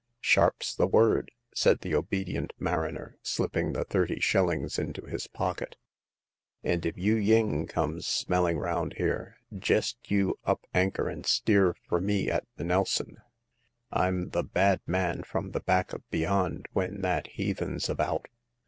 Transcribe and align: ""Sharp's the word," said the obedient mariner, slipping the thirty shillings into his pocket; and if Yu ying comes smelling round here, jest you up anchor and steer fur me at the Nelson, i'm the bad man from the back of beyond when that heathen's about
""Sharp's 0.19 0.73
the 0.73 0.87
word," 0.87 1.29
said 1.53 1.81
the 1.81 1.93
obedient 1.93 2.53
mariner, 2.57 3.19
slipping 3.21 3.73
the 3.73 3.83
thirty 3.83 4.19
shillings 4.19 4.79
into 4.79 5.03
his 5.05 5.27
pocket; 5.27 5.75
and 6.63 6.83
if 6.87 6.97
Yu 6.97 7.15
ying 7.17 7.67
comes 7.67 8.07
smelling 8.07 8.57
round 8.57 8.95
here, 8.97 9.37
jest 9.55 10.09
you 10.09 10.39
up 10.43 10.65
anchor 10.73 11.07
and 11.07 11.27
steer 11.27 11.75
fur 11.87 12.01
me 12.01 12.31
at 12.31 12.47
the 12.55 12.63
Nelson, 12.63 13.17
i'm 13.91 14.29
the 14.31 14.43
bad 14.43 14.81
man 14.87 15.21
from 15.21 15.51
the 15.51 15.59
back 15.61 15.93
of 15.93 16.01
beyond 16.09 16.67
when 16.73 17.01
that 17.01 17.27
heathen's 17.33 17.87
about 17.87 18.27